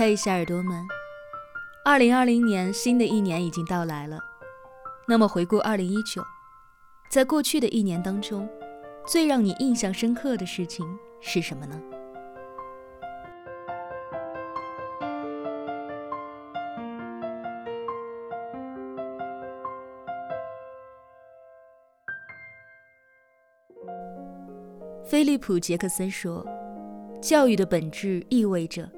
[0.00, 0.88] 嘿，小耳朵们，
[1.84, 4.18] 二零二零年新的一年已经到来了。
[5.06, 6.24] 那么回顾二零一九，
[7.10, 8.48] 在过去的一年当中，
[9.06, 10.88] 最让你印象深刻的事情
[11.20, 11.78] 是什么呢？
[25.04, 26.42] 菲利普·杰克森说
[27.20, 28.88] ：“教育的本质意味着，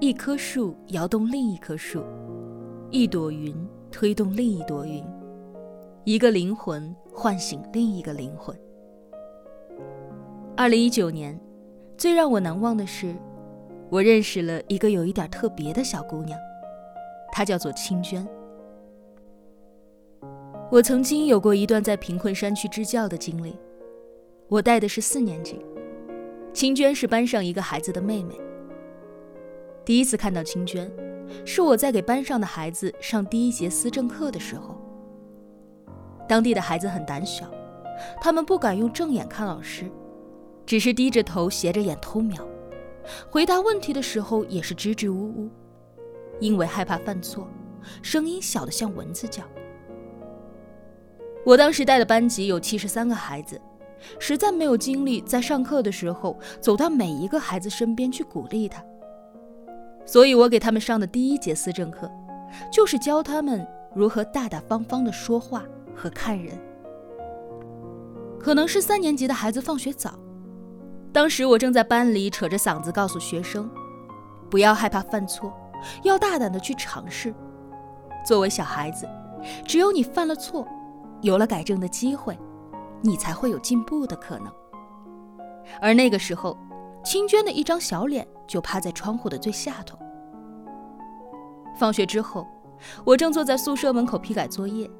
[0.00, 2.02] 一棵树摇动另一棵树，
[2.90, 3.54] 一朵云
[3.90, 5.04] 推动另一朵云，
[6.04, 8.58] 一个灵魂唤醒另一个灵魂。”
[10.56, 11.38] 二零一九年，
[11.98, 13.14] 最让我难忘的是，
[13.90, 16.38] 我认识了一个有一点特别的小姑娘，
[17.30, 18.26] 她叫做清娟。
[20.70, 23.54] 我曾经有过一段在贫困山区支教的经历。
[24.48, 25.62] 我带的是四年级，
[26.54, 28.34] 清娟是班上一个孩子的妹妹。
[29.84, 30.90] 第一次看到清娟，
[31.44, 34.76] 是我在给班上的孩子上第一节思政课的时候。
[36.28, 37.50] 当地的孩子很胆小，
[38.20, 39.90] 他们不敢用正眼看老师，
[40.64, 42.46] 只是低着头斜着眼偷瞄，
[43.30, 45.50] 回答问题的时候也是支支吾吾，
[46.38, 47.48] 因为害怕犯错，
[48.02, 49.42] 声音小得像蚊子叫。
[51.44, 53.60] 我当时带的班级有七十三个孩子。
[54.18, 58.82] 实在没有精力在上课的时候走到每一个孩子身边去鼓励他，
[60.10, 62.10] 所以我给他们上的第一节思政课，
[62.72, 65.62] 就是教他们如何大大方方的说话
[65.94, 66.58] 和看人。
[68.40, 70.18] 可能是三年级的孩子放学早，
[71.12, 73.70] 当时我正在班里扯着嗓子告诉学生，
[74.50, 75.54] 不要害怕犯错，
[76.02, 77.32] 要大胆的去尝试。
[78.26, 79.08] 作为小孩子，
[79.64, 80.66] 只有你犯了错，
[81.20, 82.36] 有了改正的机会。
[83.02, 84.52] 你才会有进步的可能。
[85.80, 86.58] 而那个时候，
[87.04, 89.98] 清娟的一张小脸就趴在窗户的最下头。
[91.78, 92.46] 放学之后，
[93.04, 94.90] 我正坐在宿舍门口批改作业，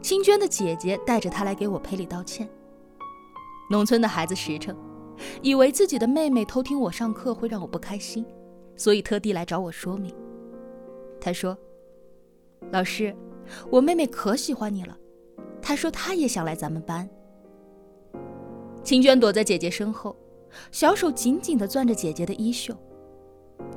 [0.00, 2.48] 清娟的姐姐带着她来给我赔礼道歉。
[3.70, 4.76] 农村的孩子实诚，
[5.42, 8.24] 以为自己的妹妹偷听我上课会让我不开心，
[8.76, 10.14] 所以特地来找我说明。
[11.20, 11.56] 她说
[12.72, 13.14] ：“老师，
[13.70, 14.96] 我妹妹可喜欢你了，
[15.60, 17.08] 她说她也想来咱们班。”
[18.82, 20.16] 清娟躲在姐姐身后，
[20.70, 22.74] 小手紧紧地攥着姐姐的衣袖，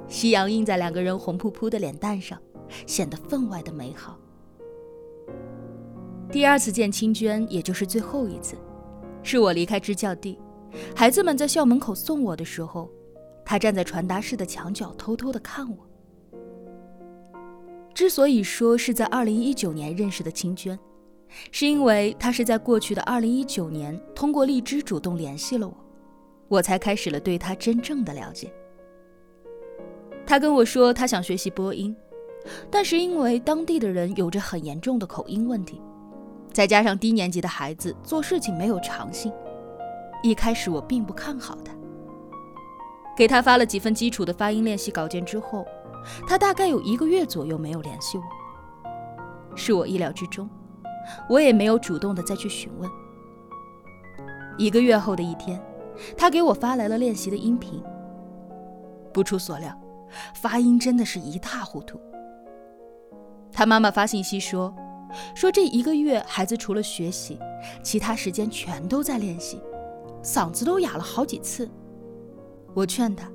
[0.07, 2.39] 夕阳映在两个人红扑扑的脸蛋上，
[2.85, 4.17] 显得分外的美好。
[6.31, 8.57] 第二次见清娟，也就是最后一次，
[9.23, 10.37] 是我离开支教地，
[10.95, 12.89] 孩子们在校门口送我的时候，
[13.45, 15.77] 她站在传达室的墙角，偷偷地看我。
[17.93, 20.77] 之所以说是在2019年认识的清娟。
[21.51, 25.75] 是因为她是在过去的二零一九年通过荔枝主动联系了我，
[26.55, 28.51] 我才开始了对他真正的了解。
[30.25, 31.95] 他跟我说他想学习播音，
[32.71, 35.81] 但是因为当地的人有着很严重的口音问题，
[36.53, 39.31] 再加上低年级的孩子做事情没有长性，
[40.23, 41.73] 一开始我并不看好他。
[43.17, 45.65] 给他发了几份基础的发音练习稿件之后，
[46.27, 48.23] 他大概有一个月左右没有联系我，
[49.55, 50.49] 是我意料之中。
[51.29, 52.89] 我也没有主动的再去询问。
[54.57, 55.61] 一个月后的一天，
[56.17, 57.81] 他给我发来了练习的音频。
[59.13, 59.73] 不出所料，
[60.33, 61.99] 发音真的是一塌糊涂。
[63.51, 64.75] 他妈妈发信息说，
[65.33, 67.39] 说这一个月孩子除了学习，
[67.81, 69.61] 其他时间全都在练习，
[70.21, 71.69] 嗓子都哑了好几次。
[72.73, 73.31] 我劝他，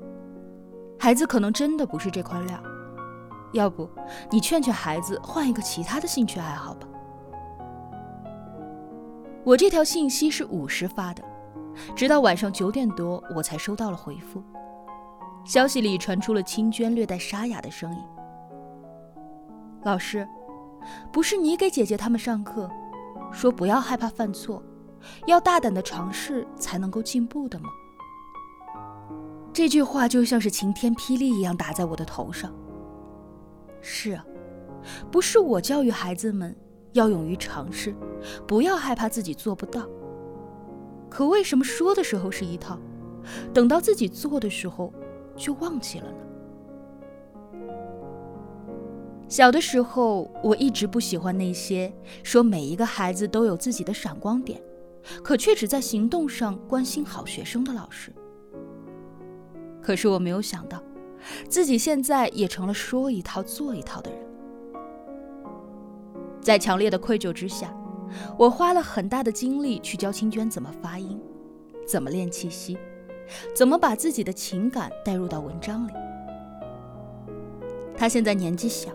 [0.98, 2.62] 孩子可能真的不是这块料，
[3.54, 3.88] 要不
[4.30, 6.86] 你劝劝孩子换一个其他的兴趣爱好吧。
[9.42, 11.24] 我这条信息是午时发的，
[11.94, 14.42] 直到晚上九点多，我才收到了回复。
[15.44, 18.02] 消息里传出了清娟略带沙哑的声音
[19.84, 20.28] ：“老师，
[21.10, 22.70] 不是你给姐姐他们上课，
[23.32, 24.62] 说不要害怕犯错，
[25.26, 27.68] 要大胆的尝试才能够进步的吗？”
[29.52, 32.52] 这句话就像是晴天霹雳一样打在我的头上。
[33.80, 34.24] 是啊，
[35.10, 36.56] 不是我教育孩子们。
[36.92, 37.94] 要勇于尝试，
[38.48, 39.86] 不要害怕自己做不到。
[41.10, 42.78] 可为什么说的时候是一套，
[43.52, 44.92] 等到自己做的时候
[45.36, 46.16] 就忘记了呢？
[49.28, 51.92] 小的时候，我一直不喜欢那些
[52.22, 54.60] 说每一个孩子都有自己的闪光点，
[55.22, 58.12] 可却只在行动上关心好学生的老师。
[59.80, 60.82] 可是我没有想到，
[61.48, 64.20] 自己现在也成了说一套做一套的人。
[66.40, 67.72] 在强烈的愧疚之下，
[68.36, 71.20] 我花了很大的精力去教清娟怎么发音，
[71.86, 72.76] 怎么练气息，
[73.54, 75.92] 怎么把自己的情感带入到文章里。
[77.96, 78.90] 她现在年纪小，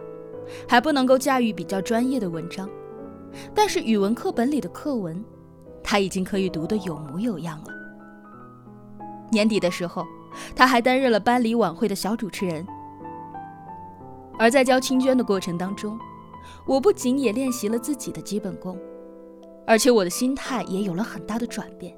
[0.67, 2.69] 还不能够驾驭比较专业的文章，
[3.53, 5.23] 但是语文课本里的课文，
[5.83, 7.73] 她已经可以读得有模有样了。
[9.31, 10.05] 年底的时候，
[10.55, 12.65] 她还担任了班里晚会的小主持人。
[14.37, 15.97] 而在教青娟的过程当中，
[16.65, 18.77] 我不仅也练习了自己的基本功，
[19.67, 21.97] 而且我的心态也有了很大的转变。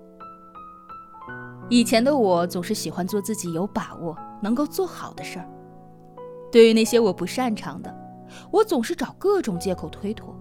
[1.70, 5.50] 以前的我总是喜欢做自己有把握能够做好的事儿，
[6.50, 7.94] 对于那些我不擅长的，
[8.52, 10.34] 我总是找各种借口推脱。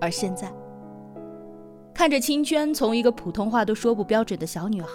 [0.00, 0.52] 而现在，
[1.92, 4.88] 看着青娟从一个普通话都说不标准的小女孩，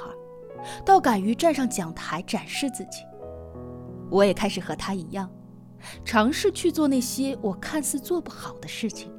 [0.85, 3.03] 到敢于站上讲台展示自己，
[4.09, 5.29] 我也开始和她一样，
[6.05, 9.11] 尝试去做那些我看似做不好的事情。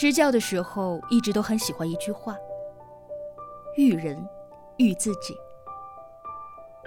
[0.00, 2.34] 支教的时候，一直都很喜欢一句话
[3.76, 4.26] ：“育人，
[4.78, 5.36] 育自己。”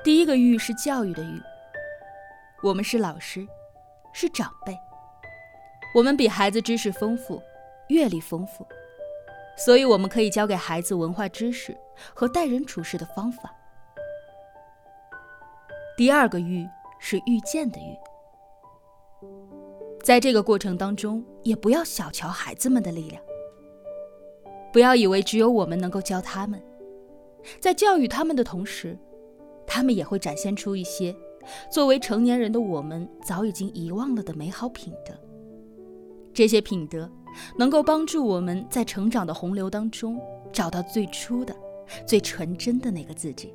[0.03, 1.39] 第一个“育”是教育的“育”。
[2.63, 3.47] 我们是老师，
[4.13, 4.75] 是长辈，
[5.93, 7.39] 我们比孩子知识丰富，
[7.89, 8.65] 阅历丰富，
[9.55, 11.77] 所以我们可以教给孩子文化知识
[12.15, 13.55] 和待人处事的方法。
[15.95, 16.67] 第二个“育”
[16.97, 17.95] 是遇见的“遇”。
[20.03, 23.23] 在这个过程当中，也不要小瞧孩子们的力量。
[24.73, 26.61] 不要以为只有我们能够教他们，
[27.61, 28.97] 在教育他们的同时，
[29.65, 31.15] 他们也会展现出一些
[31.71, 35.17] 作为成年人的我们早已经遗忘了的美好品德。
[36.33, 37.09] 这些品德
[37.57, 40.19] 能够帮助我们在成长的洪流当中
[40.51, 41.55] 找到最初的、
[42.05, 43.53] 最纯真的那个自己。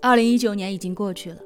[0.00, 1.42] 二零一九年已经过去了。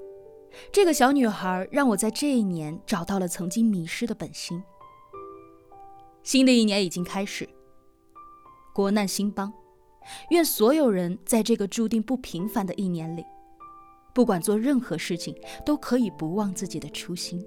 [0.73, 4.63] 这个小女孩让我在这一年找到了曾经迷失的本心。
[6.23, 7.49] 新的一年已经开始，
[8.75, 9.53] 国难兴邦，
[10.31, 13.25] 愿所有人在这个注定不平凡的一年里，
[14.13, 17.45] 不管做任何事情，都可以不忘自己的初心。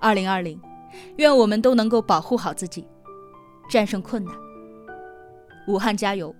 [0.00, 0.60] 二零二零，
[1.16, 2.86] 愿我们都能够保护好自己，
[3.68, 4.34] 战胜困难。
[5.66, 6.34] 武汉加油，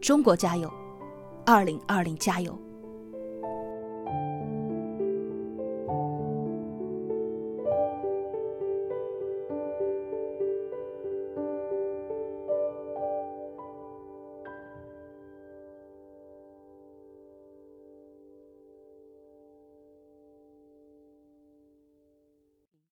[0.00, 0.72] 中国加油，
[1.44, 2.56] 二零二零加油！